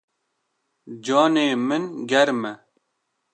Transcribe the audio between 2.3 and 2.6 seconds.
e.